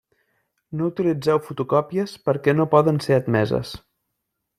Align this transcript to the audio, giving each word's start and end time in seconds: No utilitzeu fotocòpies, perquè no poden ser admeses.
No 0.77 0.87
utilitzeu 0.91 1.41
fotocòpies, 1.49 2.15
perquè 2.29 2.55
no 2.59 2.67
poden 2.75 2.99
ser 3.07 3.19
admeses. 3.19 3.75